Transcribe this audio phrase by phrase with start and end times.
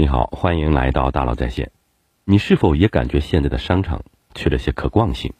[0.00, 1.70] 你好，欢迎来到大佬在线。
[2.24, 4.02] 你是否也感觉现在的商场
[4.34, 5.34] 缺了些可逛性？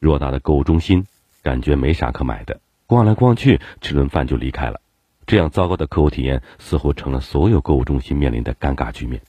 [0.00, 1.06] 偌大的购物中心，
[1.44, 4.80] 感觉没啥可买的，逛来逛去，吃顿饭就离开了。
[5.26, 9.22] 这样糟糕的客户体验，似乎成了所有购物中心面临的尴尬局面。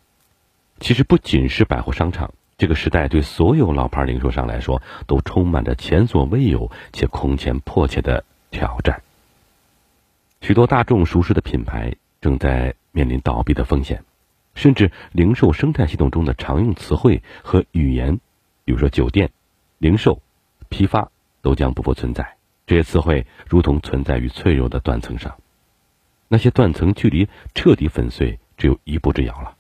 [0.79, 9.03] 其实不仅是百货商场，这个时代对所有老牌零售商来说，都充满着前所未有且空前迫切的挑战。
[10.41, 14.03] 许多大众熟识的品牌正在面临倒闭的风险。
[14.55, 18.19] 甚至零售生态系统中的常用词汇和语言，
[18.63, 19.31] 比如说酒店、
[19.77, 20.21] 零售、
[20.69, 21.11] 批发，
[21.41, 22.35] 都将不复存在。
[22.65, 25.35] 这些词汇如同存在于脆弱的断层上，
[26.27, 29.55] 那些断层距离彻底粉碎只有一步之遥了。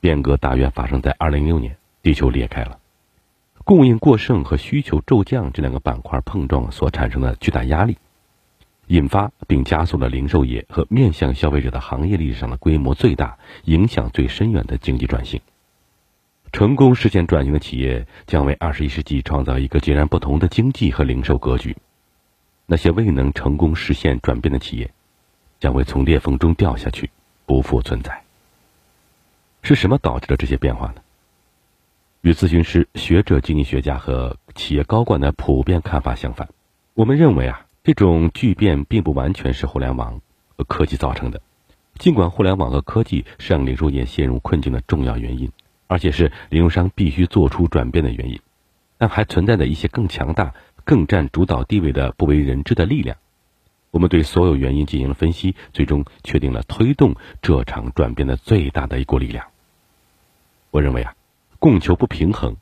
[0.00, 2.78] 变革大约发生在二零零六年，地球裂开了，
[3.64, 7.98] 供应过剩和需求骤降这两个板块碰撞所产生的巨大压力。
[8.92, 15.40] 引发并加速了零售业和面向消费者的行业历史上的规模最大、影响最深远的经济转型。
[16.52, 21.74] 成功实现转型的企业将为二十一世纪创造一个截然不同的经济和零售格局。
[22.66, 24.90] 那些未能成功实现转变的企业，
[25.58, 27.08] 将会从裂缝中掉下去，
[27.46, 28.22] 不复存在。
[29.62, 30.96] 是什么导致了这些变化呢？
[32.20, 36.50] 与咨询师、学者、经济学家和企业高管的普遍看法相反，
[36.92, 37.64] 我们认为啊。
[37.84, 40.20] 这种巨变并不完全是互联网
[40.56, 41.42] 和科技造成的，
[41.98, 45.50] 尽管互联网和科技是让零售业陷入困境的重要原因，
[45.88, 48.38] 而且是零售商必须做出转变的原因，
[48.98, 53.16] 但还存在着一些更强大、更占主导地位的不为人知的力量。
[53.90, 59.46] 我们对所有原因进行了分析，最终确定了推动这场转变的最大的一股力量。
[60.70, 61.16] 我认为啊，
[61.58, 62.56] 供求不平衡，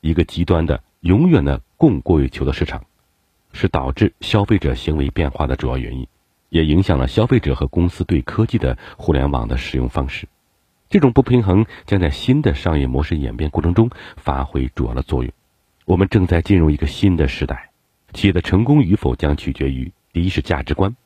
[0.00, 2.84] 一个极端的、永远的供过于求的市场。
[3.52, 6.06] 是导致消费者行为变化的主要原因，
[6.48, 10.28] 也影响了消费者和公司对科技的互联网的使用方式。
[10.88, 15.32] 这种不平衡将在新的商业模式演变过程中发挥主要的作用。
[15.84, 17.70] 我们正在进入一个新的时代，
[18.12, 20.96] 企业的成功与否将取决于：第一是价值观，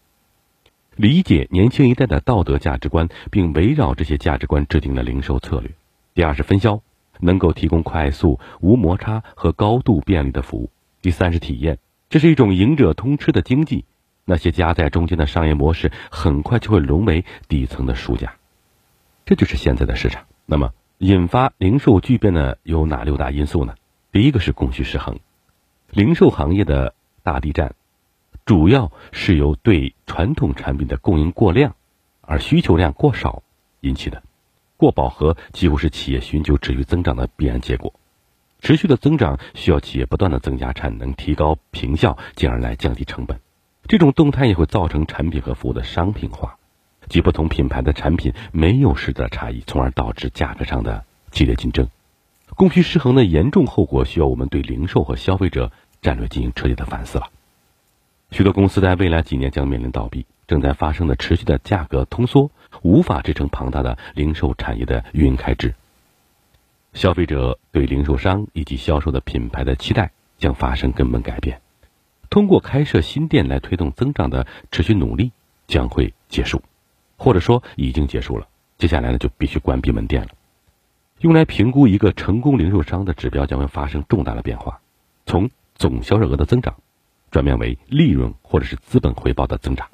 [0.96, 5.70] 理解年轻一代的道德价值观，并围绕这些价值观制定了零售策略；
[6.14, 6.80] 第二是分销，
[7.20, 10.70] 能够提供快速、无摩擦和高度便利的服务；
[11.02, 11.78] 第三是体验。
[12.08, 13.84] 这是一种赢者通吃的经济，
[14.24, 18.34] 那些夹在中间的商业模式很快就会沦为底层的输家。
[19.24, 20.26] 这就是现在的市场。
[20.46, 23.74] 那么，引发零售巨变的有哪六大因素呢？
[24.12, 25.18] 第一个是供需失衡，
[25.90, 27.74] 零售行业的大地战，
[28.44, 31.74] 主要是由对传统产品的供应过量，
[32.20, 33.42] 而需求量过少
[33.80, 34.22] 引起的。
[34.76, 37.92] 过饱和几乎是企业寻求持续增长的必然结果。
[38.64, 43.38] 持续的增长需要企业不断的增加产能，提高平效，进而来降低成本。
[43.86, 46.56] 这种动态也会造成产品和服务的商品化，
[47.10, 51.88] 即不同品牌的产品没有实质的差异，从而导致价格上的激烈竞争。
[52.56, 55.70] 供需失衡的严重后果需要我们对零售和消费者
[56.00, 57.28] 战略进行彻底的反思了。
[58.30, 65.74] 许多公司在未来几年将面临倒闭，正在发生的持续的价格通缩无法支撑庞大的零售产业的运营开支。
[66.94, 71.60] 消费者对零售商以及销售的品牌的期待将发生根本改变，
[72.30, 75.32] 通过开设新店来推动增长的持续努力
[75.66, 76.62] 将会结束，
[77.16, 78.46] 或者说已经结束了。
[78.78, 80.28] 接下来呢，就必须关闭门店了。
[81.18, 84.80] 用来评估一个成功零售商的指标将会发生重大的变化，
[85.26, 86.76] 从总销售额的增长
[87.30, 89.88] 转变为利润或者是资本回报的增长。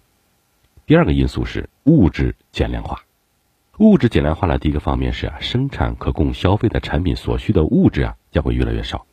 [0.86, 3.04] 第二个因素是物质减量化。
[3.80, 9.06] 物质简量化的第一个方面是啊，生产可供消费的产品所需的物质啊将会越来越少。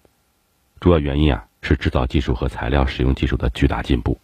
[0.82, 4.18] 主要原因啊是制造技术和材料使用技术的巨大进步，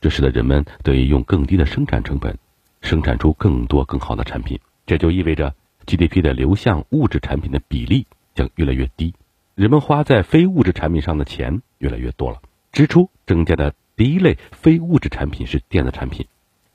[0.00, 2.36] 这使得人们得以用更低的生产成本
[2.82, 4.58] 生产出更多更好的产品。
[4.84, 5.54] 这就意味着
[5.86, 9.14] GDP 的流向物质产品的比例将越来越低，
[9.54, 12.42] 人们花在非物质产品上的钱越来越多了。
[12.72, 16.26] 支出增加的第一类非物质产品是电子产品。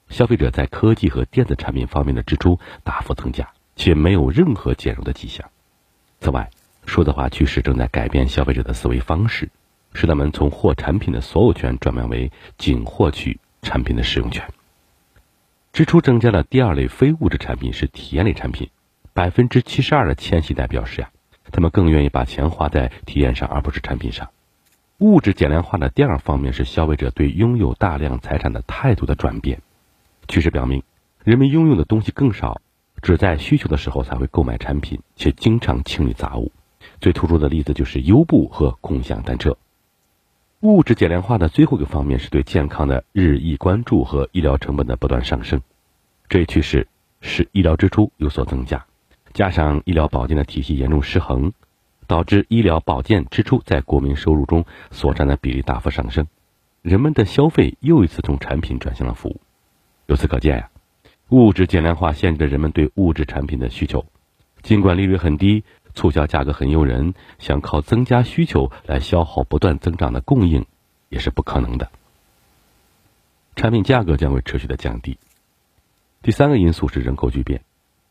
[0.10, 5.50] 消费者在科技和电子产品方面的支出大幅增加，且没有任何减弱的迹象。
[6.20, 6.50] 此外，
[6.86, 9.50] 数字化趋势正在改变消费者的思维方式，
[9.94, 14.44] 使他们从获产品的所有权转变为仅获取产品的使用权。
[15.72, 18.70] 支出增加的第二类非物质产品是体验类产品，
[19.14, 21.12] 百分之七十二的千禧代表示呀，
[21.52, 24.30] 他们更愿意把钱花在体验上而不是产品上。
[24.98, 29.62] 物质减量化的第二方面是消费者对拥有大量财产的态度的转变。
[30.30, 30.84] 趋势表明，
[31.24, 32.62] 人们拥有的东西更少，
[33.02, 36.52] 只在需求的时候才会购买产品，且经常清理杂物。
[37.02, 39.58] 最突出的例子就是优步和共享单车。
[40.60, 45.62] 物质减量化的最后一个方面是对健康的日益关注和医疗成本的不断上升。
[46.28, 46.88] 这一趋势
[47.22, 48.86] 使医疗支出有所增加，
[49.34, 51.54] 加上医疗保健的体系严重失衡，
[52.06, 56.28] 导致医疗保健支出在国民收入中所占的比例大幅上升，
[56.84, 59.42] 人们的消费又一次从产品转向了服务。
[60.10, 60.72] 由此可见呀，
[61.30, 64.08] 物质减量化限制了人们对物质产品的需求。
[64.64, 65.64] 尽管利率很低，
[65.94, 70.66] 促销价格很诱人，想靠增加需求来消耗不断增长的供应，
[71.10, 71.92] 也是不可能的。
[73.56, 75.20] 产品价格将会持续的降低。
[76.24, 77.62] 第三个因素是人口巨变，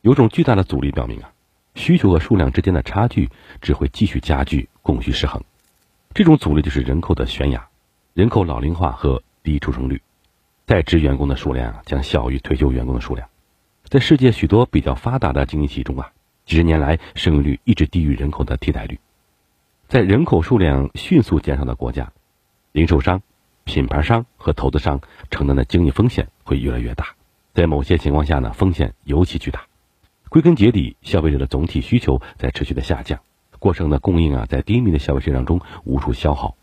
[0.01, 1.33] 有种巨大的阻力表明啊，
[1.75, 3.29] 需求和数量之间的差距
[3.61, 5.43] 只会继续加剧，供需失衡。
[6.15, 7.67] 这种阻力就是人口的悬崖，
[8.15, 10.01] 人口老龄化和低出生率。
[10.69, 13.31] 在职员工的数量将小于退休员工的数量，
[13.85, 16.13] 在世界许多比较发达的经济体中啊，
[16.45, 19.01] 几十年来生育率一直低于人口的替代率。
[19.89, 22.13] 在人口数量迅速减少的国家，
[22.73, 23.23] 零售商、
[23.65, 25.01] 品牌商和投资商
[25.31, 27.15] 承担的经济风险会越来越大。
[27.55, 29.63] 在某些情况下呢，风险尤其巨大。
[30.29, 33.21] 归根结底，消费者的总体需求在持续的下降，
[33.59, 36.58] 过剩的供应啊，在低迷的消费市场中无处消耗。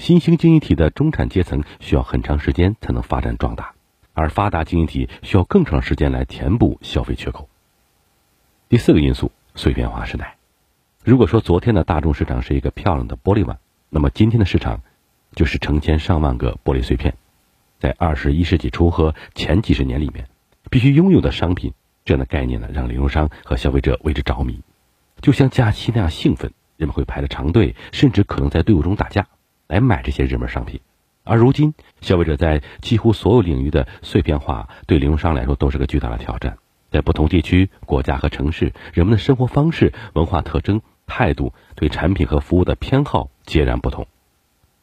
[0.00, 3.74] 新兴经济体的中产阶层需要很长时间才能发展壮大，
[4.14, 7.50] 而发达经济体需要更长时间来填补消费缺口。
[8.70, 10.38] 第四个因素，碎片化时代。
[11.04, 13.58] 如果说昨天的大众市场是一个漂亮的玻璃碗，
[13.90, 14.80] 那么今天的市场
[15.34, 17.14] 就是成千上万个玻璃碎片。
[17.78, 20.28] 在二十一世纪初和前几十年里面，
[20.70, 21.74] 必须拥有的商品
[22.06, 24.62] 这样的概念呢，让零售商和消费者为之着迷，
[25.20, 29.26] 就像假期那样兴奋，人们会排着长队，甚至可能在队伍中打架。
[29.70, 30.80] 来买这些热门商品，
[31.22, 36.58] 而如今消费者在几乎所有领域的碎片化，对零售商来说都是个巨大的挑战。
[36.90, 44.08] 在不同地区、国家和城市，人们的生活方式、文化特征、态度、对产品和服务的偏好截然不同，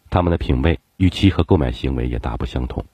[0.09, 2.85] 他们的品味、预期和购买行为也大不相同。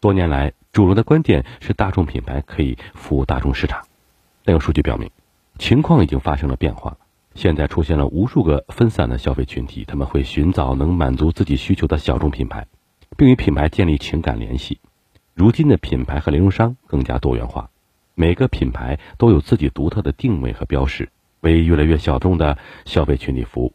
[0.00, 3.86] 多年来，主流的观点是大众品牌可以服务大众市场，
[4.44, 5.12] 但有数据表明，
[5.60, 6.96] 情况已经发生了变化。
[7.34, 12.66] 现在出现了无数个分散的消费群体，他们会寻找能满足自己需求的小众品牌，
[13.16, 14.78] 并与品牌建立情感联系。
[15.34, 17.68] 如今的品牌和零售商更加多元化，
[18.14, 21.08] 每个品牌都有自己独特的定位和标识，
[21.40, 23.72] 为越来越小众的消费群体服务。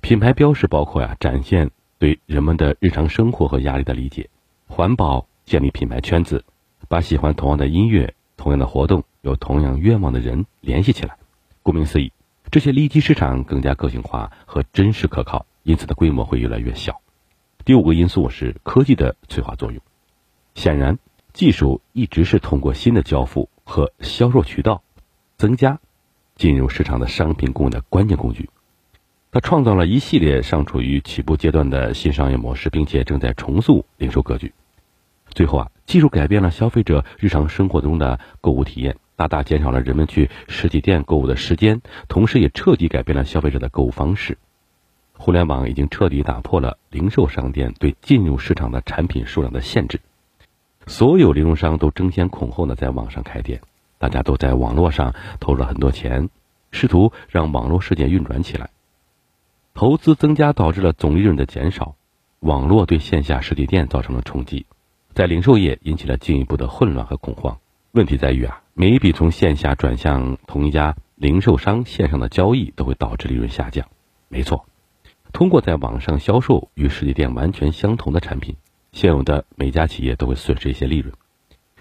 [0.00, 4.28] 品牌标识包括呀，展现对人们的日常生活和压力的理解；
[4.68, 6.44] 环保，建立品牌圈子，
[6.88, 11.16] 把喜欢同样的音乐、同样的活动、有同样愿望的人联系起来。
[11.64, 12.12] 顾名思义。
[12.50, 17.00] 这些利基市场更加个性化和真实可靠，因此的规模会越来越小。
[17.64, 19.82] 第五个因素是科技的催化作用。
[20.54, 20.98] 显然，
[21.34, 24.82] 技术一直是通过新的交付和销售渠道
[25.36, 25.78] 增加
[26.36, 28.48] 进入市场的商品供应的关键工具。
[29.30, 34.54] 它创造了一系列尚处于起步阶段的新商业模式，并且正在重塑零售格局。
[35.28, 38.96] 最后啊，技术改变了消费者日常生活中的购物体验。
[39.18, 44.38] 大大减少了人们去实体店购物的时间，同时也彻底改变了消费者的购物方式。
[45.14, 50.00] 互联网已经彻底打破了零售商店对进入市场的产品数量的限制，
[50.86, 53.60] 所有零售商都争先恐后的在网上开店，
[53.98, 56.28] 大家都在网络上投入了很多钱，
[56.70, 58.70] 试图让网络世界运转起来。
[59.74, 61.96] 投资增加导致了总利润的减少，
[62.38, 64.64] 网络对线下实体店造成了冲击，
[65.12, 67.58] 在零售业引起了进一步的混乱和恐慌。
[67.90, 68.62] 问题在于啊。
[68.80, 73.88] 每一笔从线下转向同一家零售商线上的交易都会导致利润下降。
[74.28, 74.66] 没错，
[75.32, 78.54] 通过在网上销售与实体店完全相同的产品，
[78.92, 81.12] 现有的每家企业都会损失一些利润。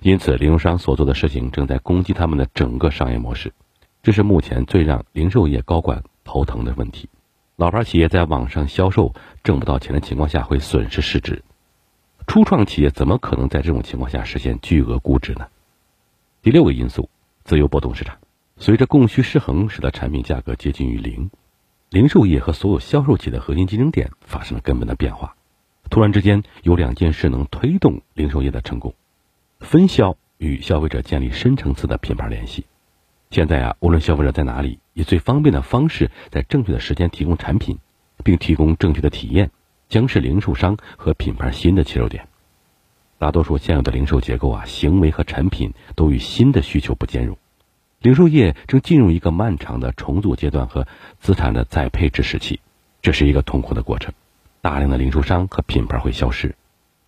[0.02, 3.54] 因此，零售商所做的事情正在攻击他们的整个商业模式，
[4.02, 7.10] 这是目前最让零售业高管头疼的问题。
[7.58, 9.14] 老牌企业在网上销售
[9.44, 11.44] 挣不到钱的情况下会损失市值，
[12.26, 15.46] 初创企业怎么可能在这种情况下实现巨额估值呢？
[16.42, 17.10] 第六个因素，
[17.44, 18.18] 自由波动市场，
[18.58, 21.30] 随着供需失衡，使得产品价格接近于零，
[21.90, 25.36] 零售业和所有销售企业的核心竞争点发生了根本的变化。
[25.90, 28.94] 突然之间，有两件事能推动零售业的成功：
[29.60, 32.66] 分销与消费者建立深层次的品牌联系。
[33.32, 37.80] 现在啊，无论消费者在哪里，以最方便的方式，在正确的时间提供产品，
[38.24, 39.52] 并提供正确的体验，
[39.90, 42.30] 将是零售商和品牌新的切入点。
[43.20, 47.36] 大多数现有的零售结构啊，行为和产品都与新的需求不兼容，
[48.00, 50.88] 零售业正进入一个漫长的重组阶段和
[51.20, 52.60] 资产的再配置时期，
[53.02, 54.14] 这是一个痛苦的过程。
[54.62, 56.56] 大量的零售商和品牌会消失，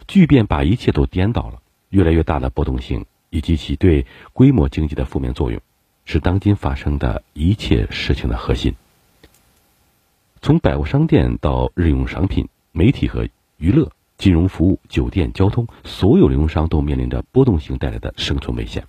[0.07, 1.61] 巨变把一切都颠倒了。
[1.89, 5.61] 越来越大的波动性以及其对规模经济的负面作用，
[6.05, 8.73] 是当今发生的一切事情的核心。
[10.41, 13.91] 从百货商店到日用商品、媒体和娱乐。
[14.19, 18.83] 金融服务、酒店、交通，所有零售商都面临着波动性带来的生存危险。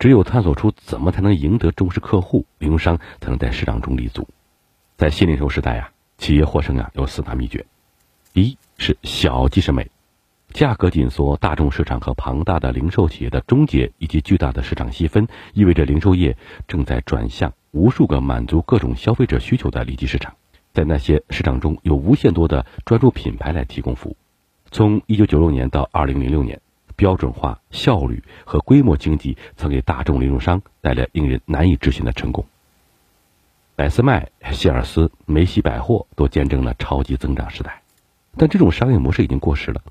[0.00, 4.28] 只有探索出怎么才能赢得忠实客户，零售商才能在市场中立足。
[4.96, 7.64] 在新零售时代啊，企业获胜啊有四大秘诀：
[8.32, 9.88] 第一是小即是美，
[10.50, 20.34] 价格紧缩、大众市场和庞大的零售企业的终结，以及巨大的市场细分，意味着零售业正在转向无数个满足各种消费者需求的利基市场。
[20.72, 24.16] 在那些市场中有无限多的专注品牌来提供服务。
[24.72, 26.58] 从一九九六年到二零零六年，
[26.96, 32.42] 标准化、效率和规模经济曾给大众零售商带来令人难以置信的成功。
[33.76, 37.82] 百思卖、希尔斯、梅西百货都见证了超级增长时代，
[38.38, 39.82] 但这种商业模式已经过时了。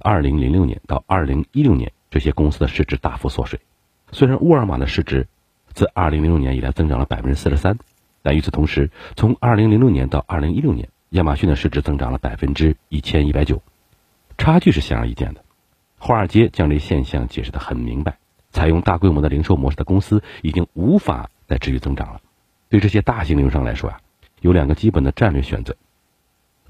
[0.00, 3.58] 二零零六年到二零一六年，这些公司的市值大幅缩水。
[4.12, 5.26] 虽然沃尔玛的市值
[5.72, 7.78] 自二零零六年以来增长了百分之四十三。
[8.20, 13.62] 但与此同时，从2006年到2016年，亚马逊的市值增长了百分之一千一百九，
[14.38, 15.44] 差距是显而易见的。
[15.98, 18.18] 华尔街将这现象解释得很明白：
[18.50, 22.20] 采用大规模的零售模式的公司已经无法再持续增长了。
[22.70, 24.00] 对这些大型零售商来说啊，
[24.40, 25.76] 有两个基本的战略选择：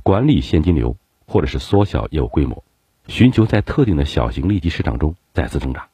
[0.03, 0.97] 管理现金流，
[1.27, 2.65] 或者是缩小业务规模，
[3.07, 5.87] 寻求在特定的小型利基市场中再次增长。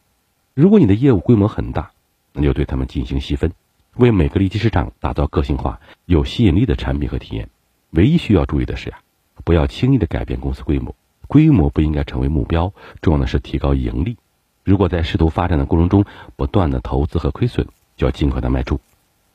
[0.55, 1.91] 如果你的业务规模很大，
[2.33, 3.53] 那就对他们进行细分。
[3.97, 7.49] 为每个利基市场打造个性化、有吸引力的产品和体验。
[7.91, 8.99] 唯一需要注意的是呀，
[9.45, 10.95] 不要轻易的改变公司规模，
[11.35, 14.19] 规模不应该成为目标，重要的是提高盈利。
[14.63, 16.05] 如果在试图发展的过程中
[16.37, 18.79] 不断的投资和亏损，就要尽快的卖出。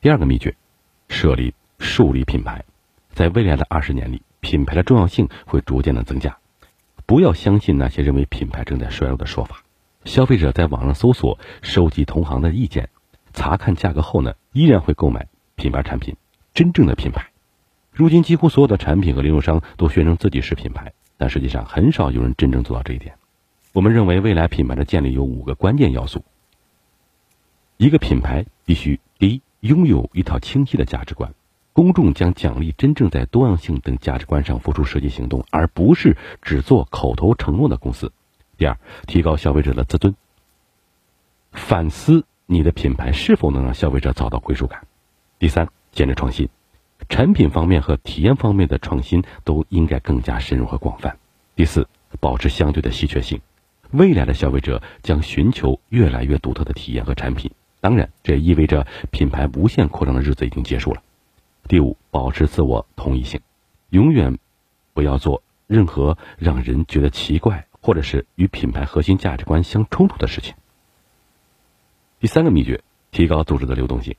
[0.00, 0.56] 第二个秘诀，
[1.10, 2.64] 设立、树立品牌。
[3.12, 6.38] 在未来的二十年里，品牌的重要性会逐渐的增加。
[7.04, 9.62] 不要相信那些认为品牌正在衰落的说法。
[10.06, 12.88] 消费者在网上搜索、收集同行的意见。
[13.34, 16.16] 查看价格后呢，依然会购买品牌产品。
[16.54, 17.28] 真正的品牌，
[17.92, 23.14] 如今几乎所有的产品和零售商都宣称自己是品牌，但实际上很少有人真正做到这一点。
[23.74, 26.24] 我们认为，未来品牌的建立有五个关键要素。
[27.76, 31.34] 一个品牌必须第一，拥有一套清晰的价值观，
[31.74, 38.10] 公众将奖励真正在多样性等价值观上付出实际行动，而不是只做口头承诺的公司。
[38.56, 40.16] 第二，提高消费者的自尊，
[41.52, 42.24] 反思。
[42.46, 44.86] 你的品牌是否能让消费者找到归属感？
[45.38, 46.48] 第三，坚持创新，
[47.08, 51.16] 产品方面和体验方面的创新都应该更加深入和广泛。
[51.56, 51.88] 第四，
[52.20, 53.40] 保持相对的稀缺性，
[53.90, 57.50] 未来的消费者将寻求越来越独特的体验和产品。
[57.80, 61.02] 当然，这也意味着品牌无限扩张的日子已经结束了。
[61.66, 63.40] 第五，保持自我同一性，
[63.88, 64.38] 永远
[64.92, 70.54] 不要做任何让人觉得奇怪或者是与品牌核心价值观相冲突的事情。
[72.18, 74.16] 第三个秘诀，提高组织的流动性。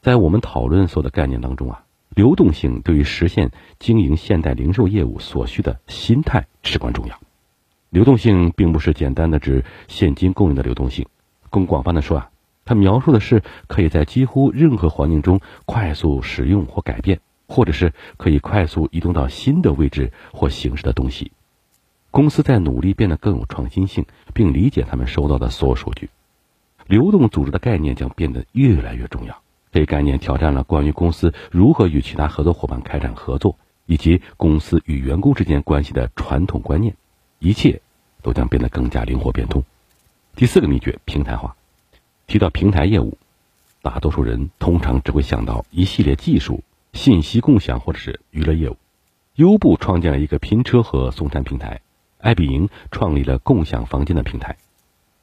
[0.00, 7.18] 在我们讨论所有的概念当中啊，流动性对于实现经营现代零售业务所需的心态至关重要。
[7.88, 11.06] 流动性并不是简单的指现金供应的流动性，
[11.50, 12.30] 更广泛的说啊，
[12.64, 21.32] 它描述的是可以在几乎任何环境中快速使用或改变，或者是可以快速移动到新的位置或形式的东西。
[22.12, 26.10] 公司在努力变得更有创新性，并理解他们收到的所有数据。
[26.86, 29.42] 流动组织的概念将变得越来越重要。
[29.72, 36.94] 这一概念挑战了关于公司如何与其他合作伙伴开展合作，以及公司与员工之间关系的传统观念。
[37.38, 37.80] 一切
[38.20, 39.62] 都将变得更加灵活变通。
[40.34, 41.56] 第四个秘诀：平台化。
[42.26, 43.16] 提到平台业务，
[43.82, 46.62] 大多数人通常只会想到一系列技术、
[46.92, 48.76] 信息共享或者是娱乐业务。
[49.36, 51.80] 优步创建了一个拼车和送餐平台，
[52.18, 54.56] 爱彼迎创立了共享房间的平台。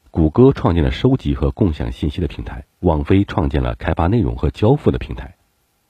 [0.09, 5.35] 谷歌创建了收集和共享信息的平台，网飞创建了开发内容和交付的平台，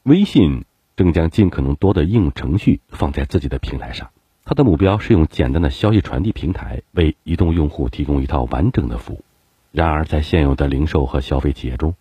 [0.04, 4.10] 微信正将尽可能多的应用程序放在自己的平台上。
[4.44, 9.24] 它的目标是用简单的消息传递平台为移动用户提供一套完整的服务。
[9.72, 11.94] 然而，在现有的零售和消费企业中，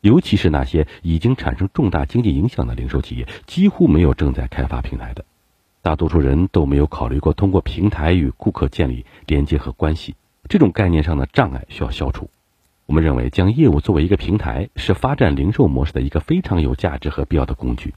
[0.00, 5.24] 尤其是那些已经产生重大经济影响的零售企业，几乎没有正在开发平台的。
[5.80, 10.16] 大多数人都没有考虑过通过平台与顾客建立连接和关系。
[10.48, 12.30] 这种概念上的障碍需要消除。
[12.86, 17.94] 我们认为，将业务作为一个平台，是发展零售模式的一个非常有价值和必要的工具。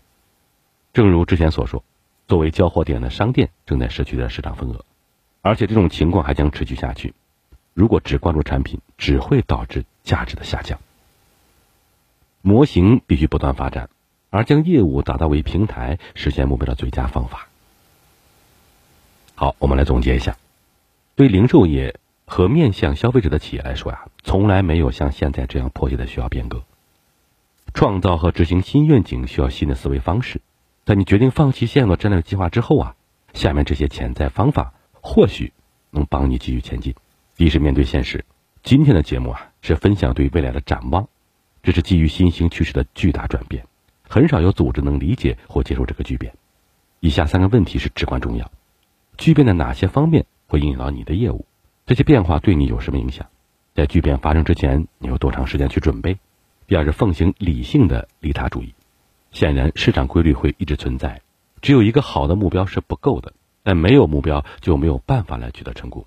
[0.94, 1.84] 正如之前所说，
[2.28, 4.84] 作为交货点的商店正在失去的市场份额，
[5.44, 7.14] 而且这种情况还将持续下去。
[7.76, 10.80] 如果只关注产品，只会导致价值的下降。
[12.42, 13.90] 模型必须不断发展，
[14.32, 17.48] 而将业务打造为平台，实现目标的最佳方法。
[19.36, 20.36] 好，我们来总结一下，
[21.16, 21.96] 对零售业。
[22.30, 26.64] 和面向消费者的企业来说呀，从来没有像现在这样迫切的需要变革。
[27.74, 30.40] 创造和执行新愿景需要新的思维方式。
[30.86, 32.96] 在你决定放弃现有的战略计划之后啊，
[33.34, 35.52] 下面这些潜在方法或许
[35.90, 36.94] 能帮你继续前进。
[37.36, 38.24] 第一是面对现实，
[38.62, 41.08] 今天的节目啊，是分享对未来的展望，
[41.64, 43.66] 这是基于新兴趋势的巨大转变，
[44.08, 46.32] 很少有组织能理解或接受这个巨变。
[47.00, 48.52] 以下三个问题是至关重要：
[49.18, 51.46] 巨变的哪些方面会影响到你的业务？
[51.90, 53.26] 这些变化对你有什么影响？
[53.74, 56.20] 在巨变发生之前，你有多长时间去准备？
[56.68, 58.76] 第二是奉行理性的利他主义。
[59.32, 61.22] 显然，市场规律会一直存在，
[61.64, 66.06] 只有一个好的目标是不够的，但没有目标就没有办法来取得成功。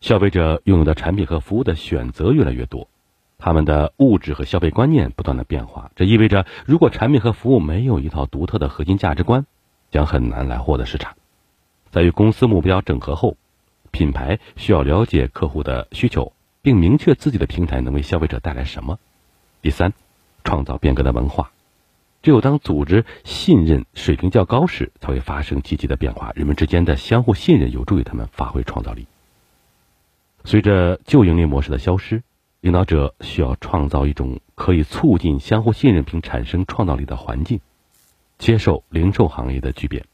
[0.00, 2.88] 消费者拥有的产品和服务的选择越来越多，
[3.36, 9.44] 他们的物质和消费观念不断的变化，这意味着如果产品和服务没有一套独特的核心价值观，
[9.90, 11.16] 将很难来获得市场。
[11.90, 13.36] 在与公司目标整合后，
[13.90, 18.98] 品牌需要了解客户的需求，并明确自己的平台能为消费者带来什么。
[19.62, 19.92] 第三，
[20.44, 21.50] 创造变革的文化。
[22.20, 26.32] 只有当组织信任水平较高时，才会发生积极的变化。
[26.34, 29.06] 人们之间的相互信任有助于他们发挥创造力。
[30.44, 32.22] 随着旧盈利模式的消失，
[32.60, 37.60] 领导者需要创造一种可以促进相互信任并产生创造力的环境。
[38.36, 40.04] 接受零售行业的巨变，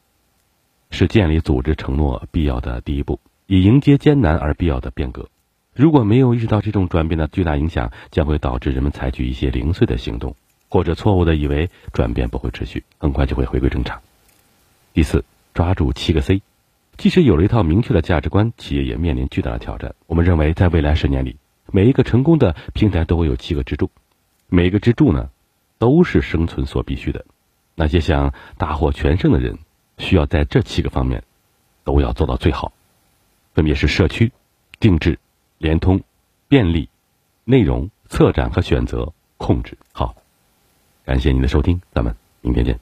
[0.90, 5.28] 是建立组织承诺必要的第一步，以迎接艰难而必要的变革。
[5.74, 10.36] 如果没有意识到这种转变的巨大影响，将会导致人们采取一些零碎的行动，
[10.68, 14.00] 或者错误的以为转变不会持续，很快就会回归正常。
[14.92, 16.42] 第四，抓住七个 C。
[16.96, 19.96] 即使有了一套明确的价值观，企业也面临巨大的挑战。
[20.06, 21.38] 我们认为，在未来十年里，
[21.72, 23.90] 每一个成功的平台都会有七个支柱，
[24.48, 25.28] 每一个支柱呢，
[25.78, 27.26] 都是生存所必须的。
[27.74, 29.58] 那些想大获全胜的人，
[29.98, 31.24] 需要在这七个方面
[31.82, 32.72] 都要做到最好，
[33.54, 34.30] 分别是社区、
[34.80, 35.18] 定制、
[35.58, 36.02] 联通、
[36.48, 36.88] 便利、
[37.44, 39.78] 内容、策展和选择、控制。
[39.92, 40.14] 好，
[41.04, 42.78] 感谢您的收听，咱们明天见。